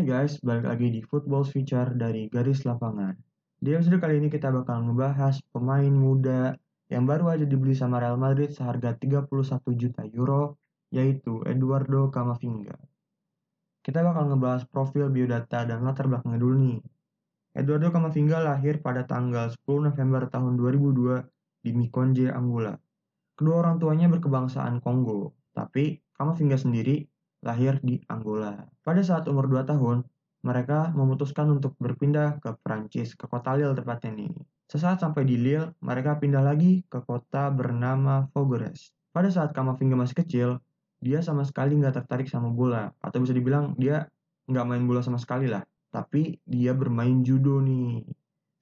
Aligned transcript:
Hai 0.00 0.08
guys, 0.08 0.40
balik 0.40 0.64
lagi 0.64 0.88
di 0.88 1.04
Football 1.04 1.44
Feature 1.44 1.92
dari 1.92 2.24
Garis 2.32 2.64
Lapangan. 2.64 3.12
Di 3.60 3.76
episode 3.76 4.00
kali 4.00 4.16
ini 4.16 4.32
kita 4.32 4.48
bakal 4.48 4.88
ngebahas 4.88 5.44
pemain 5.52 5.92
muda 5.92 6.56
yang 6.88 7.04
baru 7.04 7.36
aja 7.36 7.44
dibeli 7.44 7.76
sama 7.76 8.00
Real 8.00 8.16
Madrid 8.16 8.48
seharga 8.48 8.96
31 8.96 9.28
juta 9.76 10.00
euro, 10.16 10.56
yaitu 10.88 11.44
Eduardo 11.44 12.08
Camavinga. 12.08 12.80
Kita 13.84 14.00
bakal 14.00 14.32
ngebahas 14.32 14.64
profil 14.72 15.12
biodata 15.12 15.68
dan 15.68 15.84
latar 15.84 16.08
belakangnya 16.08 16.40
dulu 16.40 16.56
nih. 16.56 16.80
Eduardo 17.60 17.92
Camavinga 17.92 18.40
lahir 18.40 18.80
pada 18.80 19.04
tanggal 19.04 19.52
10 19.52 19.84
November 19.84 20.32
tahun 20.32 20.56
2002 20.56 21.28
di 21.60 21.76
Mikonje, 21.76 22.32
Angola. 22.32 22.72
Kedua 23.36 23.68
orang 23.68 23.76
tuanya 23.76 24.08
berkebangsaan 24.08 24.80
Kongo, 24.80 25.36
tapi 25.52 26.00
Camavinga 26.16 26.56
sendiri 26.56 27.04
lahir 27.40 27.80
di 27.80 28.00
Angola. 28.08 28.56
Pada 28.84 29.00
saat 29.00 29.24
umur 29.28 29.48
2 29.48 29.64
tahun, 29.64 30.04
mereka 30.40 30.88
memutuskan 30.96 31.52
untuk 31.52 31.76
berpindah 31.76 32.40
ke 32.40 32.56
Prancis, 32.64 33.12
ke 33.12 33.28
kota 33.28 33.56
Lille 33.56 33.76
tepatnya 33.76 34.24
nih. 34.24 34.32
Sesaat 34.70 35.02
sampai 35.02 35.28
di 35.28 35.36
Lille, 35.36 35.76
mereka 35.84 36.16
pindah 36.16 36.40
lagi 36.40 36.80
ke 36.88 37.02
kota 37.04 37.52
bernama 37.52 38.30
Fogures. 38.32 38.94
Pada 39.10 39.28
saat 39.28 39.50
Kamavinga 39.52 39.98
masih 39.98 40.16
kecil, 40.22 40.48
dia 41.02 41.20
sama 41.20 41.42
sekali 41.42 41.76
nggak 41.76 42.04
tertarik 42.04 42.30
sama 42.30 42.48
bola. 42.48 42.94
Atau 43.02 43.20
bisa 43.20 43.34
dibilang 43.34 43.74
dia 43.76 44.06
nggak 44.46 44.66
main 44.68 44.84
bola 44.86 45.02
sama 45.02 45.18
sekali 45.18 45.50
lah. 45.50 45.66
Tapi 45.90 46.38
dia 46.46 46.72
bermain 46.72 47.20
judo 47.26 47.58
nih. 47.58 48.06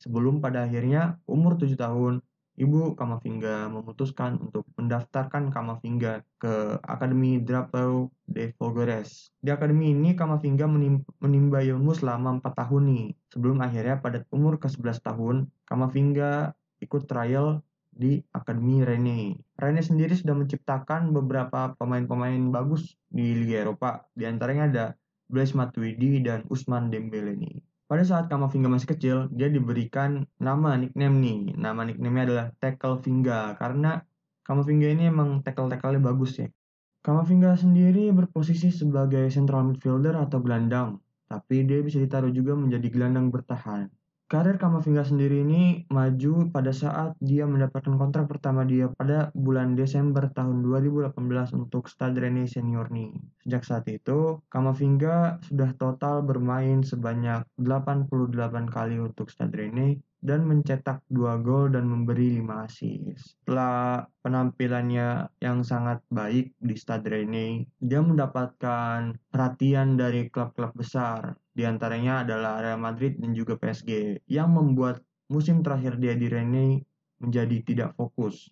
Sebelum 0.01 0.41
pada 0.41 0.65
akhirnya 0.65 1.21
umur 1.29 1.61
7 1.61 1.77
tahun, 1.77 2.25
Ibu 2.59 2.99
Kamavinga 2.99 3.71
memutuskan 3.71 4.35
untuk 4.43 4.67
mendaftarkan 4.75 5.55
Kamavinga 5.55 6.27
ke 6.43 6.83
Akademi 6.83 7.39
Drapeau 7.39 8.11
de 8.27 8.51
Folgores. 8.59 9.31
Di 9.39 9.55
akademi 9.55 9.95
ini 9.95 10.19
Kamavinga 10.19 10.67
menim 10.67 11.07
menimba 11.23 11.63
ilmu 11.63 11.95
selama 11.95 12.43
4 12.43 12.59
tahun 12.59 12.83
nih. 12.91 13.07
Sebelum 13.31 13.63
akhirnya 13.63 14.03
pada 14.03 14.27
umur 14.35 14.59
ke-11 14.59 14.99
tahun, 15.07 15.47
Kamavinga 15.71 16.59
ikut 16.83 17.07
trial 17.07 17.63
di 17.95 18.27
Akademi 18.35 18.83
Rene. 18.83 19.39
Rene 19.55 19.83
sendiri 19.83 20.19
sudah 20.19 20.35
menciptakan 20.35 21.15
beberapa 21.15 21.79
pemain-pemain 21.79 22.43
bagus 22.51 22.99
di 23.07 23.39
Liga 23.39 23.71
Eropa. 23.71 24.03
Di 24.19 24.27
antaranya 24.27 24.65
ada 24.67 24.87
Blaise 25.31 25.55
Matuidi 25.55 26.19
dan 26.27 26.43
Usman 26.51 26.91
Dembele 26.91 27.39
nih. 27.39 27.68
Pada 27.89 28.05
saat 28.05 28.29
Kamavinga 28.29 28.69
masih 28.69 28.89
kecil, 28.93 29.17
dia 29.33 29.49
diberikan 29.49 30.29
nama 30.37 30.77
nickname 30.77 31.17
nih. 31.25 31.39
Nama 31.57 31.89
nickname-nya 31.89 32.25
adalah 32.29 32.47
Tackle 32.61 33.01
Vinga 33.01 33.57
karena 33.57 34.05
Kamavinga 34.45 34.93
ini 34.93 35.09
emang 35.09 35.41
tackle-tackle-nya 35.41 36.01
bagus 36.05 36.37
ya. 36.37 36.53
Kamavinga 37.01 37.57
sendiri 37.57 38.13
berposisi 38.13 38.69
sebagai 38.69 39.33
central 39.33 39.73
midfielder 39.73 40.21
atau 40.21 40.37
gelandang, 40.45 41.01
tapi 41.33 41.65
dia 41.65 41.81
bisa 41.81 41.97
ditaruh 41.97 42.29
juga 42.29 42.53
menjadi 42.53 42.93
gelandang 42.93 43.33
bertahan. 43.33 43.89
Karir 44.29 44.61
Kamavinga 44.61 45.09
sendiri 45.09 45.41
ini 45.41 45.89
maju 45.89 46.53
pada 46.53 46.69
saat 46.69 47.17
dia 47.17 47.49
mendapatkan 47.49 47.97
kontrak 47.97 48.29
pertama 48.29 48.61
dia 48.69 48.93
pada 48.93 49.33
bulan 49.33 49.73
Desember 49.73 50.29
tahun 50.29 50.61
2018 50.61 51.17
untuk 51.57 51.89
Stade 51.89 52.21
Rennais 52.21 52.53
Senior 52.53 52.93
nih. 52.93 53.17
Sejak 53.41 53.65
saat 53.65 53.89
itu, 53.89 54.37
Kamavinga 54.53 55.41
sudah 55.49 55.73
total 55.81 56.21
bermain 56.21 56.85
sebanyak 56.85 57.41
88 57.57 58.69
kali 58.69 59.01
untuk 59.01 59.33
Stade 59.33 59.57
Rennais 59.57 59.97
dan 60.19 60.45
mencetak 60.45 61.03
2 61.09 61.47
gol 61.47 61.71
dan 61.71 61.87
memberi 61.87 62.43
5 62.43 62.67
assist. 62.67 63.39
Setelah 63.43 64.03
penampilannya 64.23 65.31
yang 65.39 65.63
sangat 65.63 66.03
baik 66.11 66.53
di 66.59 66.75
Stade 66.75 67.07
Rennais, 67.07 67.67
dia 67.79 68.03
mendapatkan 68.03 69.15
perhatian 69.31 69.95
dari 69.95 70.27
klub-klub 70.27 70.75
besar 70.75 71.39
di 71.55 71.67
antaranya 71.67 72.23
adalah 72.23 72.63
Real 72.63 72.79
Madrid 72.79 73.19
dan 73.19 73.35
juga 73.35 73.59
PSG 73.59 74.23
yang 74.31 74.55
membuat 74.55 75.03
musim 75.27 75.61
terakhir 75.67 75.99
dia 75.99 76.15
di 76.15 76.31
Rene 76.31 76.87
menjadi 77.19 77.57
tidak 77.67 77.91
fokus 77.99 78.47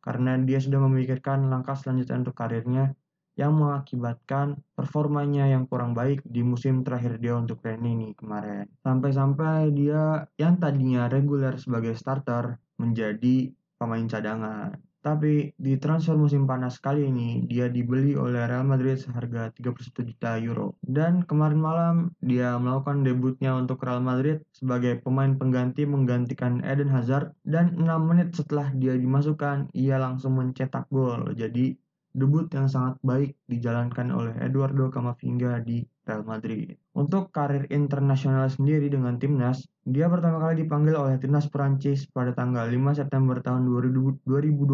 karena 0.00 0.40
dia 0.40 0.56
sudah 0.56 0.80
memikirkan 0.88 1.52
langkah 1.52 1.76
selanjutnya 1.76 2.24
untuk 2.24 2.36
karirnya 2.38 2.96
yang 3.38 3.54
mengakibatkan 3.54 4.58
performanya 4.74 5.46
yang 5.46 5.70
kurang 5.70 5.94
baik 5.94 6.26
di 6.26 6.42
musim 6.42 6.82
terakhir 6.82 7.22
dia 7.22 7.38
untuk 7.38 7.62
Rene 7.62 7.86
ini 7.86 8.08
kemarin. 8.18 8.66
Sampai-sampai 8.82 9.70
dia 9.70 10.26
yang 10.34 10.58
tadinya 10.58 11.06
reguler 11.06 11.54
sebagai 11.62 11.94
starter 11.94 12.58
menjadi 12.82 13.54
pemain 13.78 14.10
cadangan. 14.10 14.74
Tapi 14.98 15.54
di 15.54 15.78
transfer 15.78 16.18
musim 16.18 16.42
panas 16.44 16.82
kali 16.82 17.06
ini 17.06 17.46
dia 17.46 17.70
dibeli 17.70 18.18
oleh 18.18 18.42
Real 18.50 18.66
Madrid 18.66 18.98
seharga 18.98 19.54
31 19.54 20.10
juta 20.10 20.34
euro. 20.42 20.74
Dan 20.82 21.22
kemarin 21.22 21.62
malam 21.62 21.96
dia 22.18 22.58
melakukan 22.58 23.06
debutnya 23.06 23.54
untuk 23.54 23.78
Real 23.86 24.02
Madrid 24.02 24.42
sebagai 24.50 24.98
pemain 24.98 25.38
pengganti 25.38 25.86
menggantikan 25.86 26.58
Eden 26.66 26.90
Hazard 26.90 27.30
dan 27.46 27.78
6 27.78 27.86
menit 28.10 28.34
setelah 28.34 28.74
dia 28.74 28.98
dimasukkan 28.98 29.70
ia 29.78 30.02
langsung 30.02 30.34
mencetak 30.34 30.90
gol. 30.90 31.30
Jadi 31.38 31.78
debut 32.16 32.48
yang 32.52 32.66
sangat 32.66 32.96
baik 33.04 33.36
dijalankan 33.48 34.08
oleh 34.10 34.34
Eduardo 34.40 34.88
Camavinga 34.88 35.60
di 35.64 35.84
Real 36.08 36.24
Madrid. 36.24 36.72
Untuk 36.96 37.28
karir 37.30 37.68
internasional 37.68 38.48
sendiri 38.48 38.88
dengan 38.88 39.20
timnas, 39.20 39.68
dia 39.84 40.08
pertama 40.08 40.40
kali 40.40 40.64
dipanggil 40.64 40.96
oleh 40.96 41.16
timnas 41.20 41.46
Prancis 41.52 42.08
pada 42.08 42.32
tanggal 42.32 42.64
5 42.64 42.98
September 42.98 43.38
tahun 43.44 43.68
2020 43.68 44.64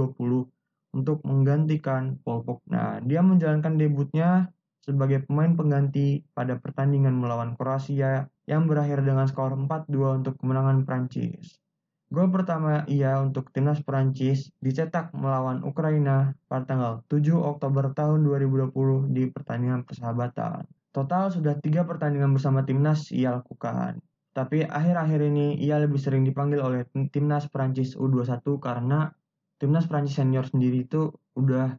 untuk 0.94 1.19
menggantikan 1.27 2.23
Paul 2.23 2.47
Pogba. 2.47 2.71
Nah, 2.71 2.93
dia 3.03 3.19
menjalankan 3.19 3.75
debutnya 3.75 4.55
sebagai 4.84 5.25
pemain 5.27 5.56
pengganti 5.56 6.23
pada 6.37 6.61
pertandingan 6.61 7.17
melawan 7.17 7.56
Kroasia 7.59 8.31
yang 8.44 8.69
berakhir 8.69 9.00
dengan 9.00 9.25
skor 9.25 9.56
4-2 9.56 10.21
untuk 10.23 10.37
kemenangan 10.39 10.84
Prancis. 10.84 11.63
Gol 12.12 12.28
pertama 12.28 12.84
ia 12.84 13.16
untuk 13.19 13.48
timnas 13.48 13.81
Prancis 13.81 14.53
dicetak 14.60 15.10
melawan 15.16 15.65
Ukraina 15.65 16.37
pada 16.47 16.69
tanggal 16.69 16.92
7 17.09 17.32
Oktober 17.32 17.97
tahun 17.97 18.22
2020 18.28 19.09
di 19.10 19.32
pertandingan 19.32 19.88
persahabatan. 19.88 20.69
Total 20.94 21.32
sudah 21.32 21.59
tiga 21.59 21.82
pertandingan 21.88 22.37
bersama 22.37 22.62
timnas 22.62 23.09
ia 23.10 23.34
lakukan. 23.34 23.98
Tapi 24.34 24.66
akhir-akhir 24.66 25.20
ini 25.31 25.59
ia 25.59 25.78
lebih 25.78 25.98
sering 25.98 26.26
dipanggil 26.26 26.59
oleh 26.62 26.87
timnas 27.10 27.47
Prancis 27.50 27.94
U21 27.94 28.43
karena 28.59 29.10
timnas 29.59 29.87
Prancis 29.87 30.19
senior 30.19 30.47
sendiri 30.47 30.84
itu 30.87 31.10
udah 31.38 31.78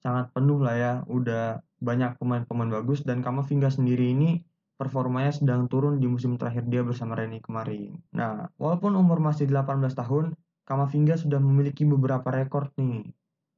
sangat 0.00 0.32
penuh 0.32 0.60
lah 0.60 0.76
ya, 0.76 0.92
udah 1.08 1.60
banyak 1.80 2.16
pemain-pemain 2.20 2.72
bagus 2.80 3.04
dan 3.04 3.24
Kamavinga 3.24 3.68
sendiri 3.72 4.12
ini 4.12 4.44
performanya 4.80 5.36
sedang 5.36 5.68
turun 5.68 6.00
di 6.00 6.08
musim 6.08 6.40
terakhir 6.40 6.64
dia 6.72 6.80
bersama 6.80 7.12
Reni 7.12 7.44
kemarin. 7.44 8.00
Nah, 8.16 8.48
walaupun 8.56 8.96
umur 8.96 9.20
masih 9.20 9.44
18 9.44 9.92
tahun, 9.92 10.32
Kamavinga 10.64 11.20
sudah 11.20 11.36
memiliki 11.36 11.84
beberapa 11.84 12.32
rekor 12.32 12.72
nih. 12.80 13.04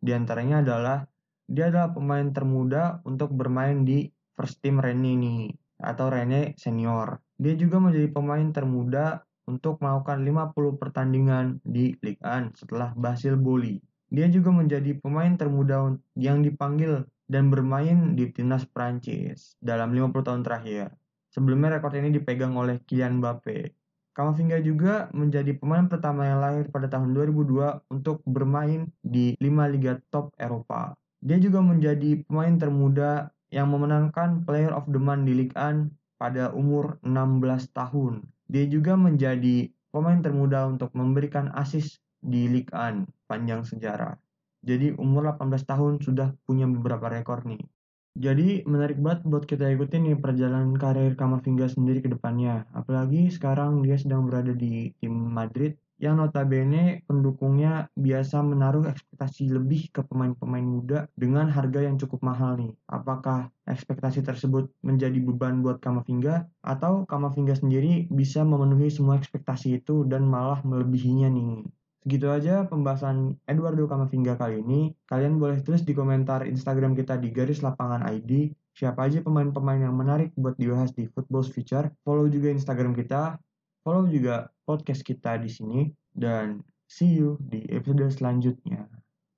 Di 0.02 0.10
antaranya 0.10 0.66
adalah 0.66 1.06
dia 1.46 1.70
adalah 1.70 1.94
pemain 1.94 2.26
termuda 2.34 3.04
untuk 3.06 3.30
bermain 3.36 3.86
di 3.86 4.10
first 4.34 4.58
team 4.58 4.82
Rene 4.82 5.14
nih 5.14 5.54
atau 5.78 6.10
Rene 6.10 6.58
senior. 6.58 7.22
Dia 7.38 7.54
juga 7.54 7.78
menjadi 7.78 8.08
pemain 8.10 8.48
termuda 8.50 9.22
untuk 9.46 9.78
melakukan 9.84 10.24
50 10.24 10.80
pertandingan 10.80 11.60
di 11.62 11.94
Ligue 12.00 12.24
1 12.24 12.56
setelah 12.56 12.96
Basil 12.98 13.38
Boli. 13.38 13.78
Dia 14.08 14.26
juga 14.32 14.48
menjadi 14.48 14.96
pemain 14.96 15.36
termuda 15.36 15.92
yang 16.16 16.40
dipanggil 16.40 17.04
dan 17.28 17.48
bermain 17.48 18.12
di 18.12 18.28
timnas 18.28 18.64
Prancis 18.68 19.56
dalam 19.60 19.92
50 19.92 20.24
tahun 20.24 20.42
terakhir. 20.44 20.92
Sebelumnya 21.32 21.81
rekor 21.81 21.97
ini 21.97 22.12
dipegang 22.12 22.53
oleh 22.60 22.84
Kylian 22.84 23.25
Mbappe. 23.25 23.72
Kamavinga 24.12 24.60
juga 24.60 25.09
menjadi 25.16 25.56
pemain 25.56 25.88
pertama 25.88 26.28
yang 26.28 26.44
lahir 26.44 26.69
pada 26.69 26.84
tahun 26.93 27.16
2002 27.16 27.88
untuk 27.88 28.20
bermain 28.28 28.93
di 29.00 29.32
5 29.41 29.72
liga 29.72 29.97
top 30.12 30.37
Eropa. 30.37 30.93
Dia 31.25 31.41
juga 31.41 31.65
menjadi 31.65 32.20
pemain 32.29 32.52
termuda 32.61 33.32
yang 33.49 33.73
memenangkan 33.73 34.44
Player 34.44 34.76
of 34.76 34.84
the 34.93 35.00
Month 35.00 35.25
di 35.25 35.32
Ligue 35.32 35.56
1 35.56 35.88
pada 36.20 36.52
umur 36.52 37.00
16 37.00 37.73
tahun. 37.73 38.28
Dia 38.52 38.69
juga 38.69 39.00
menjadi 39.00 39.73
pemain 39.88 40.20
termuda 40.20 40.69
untuk 40.69 40.93
memberikan 40.93 41.49
assist 41.56 42.05
di 42.20 42.52
Ligue 42.52 42.76
1 42.76 43.08
panjang 43.25 43.64
sejarah. 43.64 44.20
Jadi 44.61 44.93
umur 45.00 45.32
18 45.32 45.64
tahun 45.64 46.05
sudah 46.05 46.37
punya 46.44 46.69
beberapa 46.69 47.08
rekor 47.08 47.49
nih. 47.49 47.64
Jadi 48.12 48.61
menarik 48.69 49.00
banget 49.00 49.25
buat 49.25 49.49
kita 49.49 49.73
ikutin 49.73 50.05
nih 50.05 50.17
perjalanan 50.20 50.76
karir 50.76 51.17
Kamavinga 51.17 51.64
sendiri 51.73 52.05
ke 52.05 52.12
depannya. 52.12 52.69
Apalagi 52.76 53.32
sekarang 53.32 53.81
dia 53.81 53.97
sedang 53.97 54.29
berada 54.29 54.53
di 54.53 54.93
tim 55.00 55.17
Madrid 55.17 55.73
yang 55.97 56.20
notabene 56.20 57.06
pendukungnya 57.09 57.88
biasa 57.94 58.44
menaruh 58.44 58.85
ekspektasi 58.91 59.55
lebih 59.55 59.88
ke 59.94 60.05
pemain-pemain 60.05 60.67
muda 60.67 60.99
dengan 61.17 61.49
harga 61.49 61.88
yang 61.88 61.97
cukup 61.97 62.20
mahal 62.20 62.59
nih. 62.61 62.76
Apakah 62.91 63.49
ekspektasi 63.64 64.20
tersebut 64.20 64.69
menjadi 64.85 65.17
beban 65.17 65.64
buat 65.64 65.81
Kamavinga 65.81 66.50
atau 66.61 67.09
Kamavinga 67.09 67.56
sendiri 67.56 68.12
bisa 68.12 68.44
memenuhi 68.44 68.93
semua 68.93 69.17
ekspektasi 69.17 69.81
itu 69.81 70.05
dan 70.05 70.29
malah 70.29 70.61
melebihinya 70.67 71.32
nih. 71.32 71.64
Segitu 72.02 72.26
aja 72.26 72.66
pembahasan 72.66 73.38
Eduardo 73.46 73.87
Camavinga 73.87 74.34
kali 74.34 74.58
ini. 74.58 74.90
Kalian 75.06 75.38
boleh 75.38 75.62
tulis 75.62 75.87
di 75.87 75.94
komentar 75.94 76.43
Instagram 76.43 76.99
kita 76.99 77.14
di 77.14 77.31
garis 77.31 77.62
lapangan 77.62 78.02
ID. 78.10 78.50
Siapa 78.75 79.06
aja 79.06 79.22
pemain-pemain 79.22 79.78
yang 79.78 79.94
menarik 79.94 80.34
buat 80.34 80.58
dibahas 80.58 80.90
di 80.90 81.06
Football's 81.06 81.54
Future. 81.54 81.94
Follow 82.02 82.26
juga 82.26 82.50
Instagram 82.50 82.99
kita. 82.99 83.38
Follow 83.87 84.10
juga 84.10 84.50
podcast 84.66 85.06
kita 85.06 85.38
di 85.38 85.46
sini. 85.46 85.81
Dan 86.10 86.66
see 86.90 87.22
you 87.22 87.38
di 87.38 87.62
episode 87.70 88.10
selanjutnya. 88.10 88.82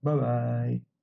Bye-bye. 0.00 0.93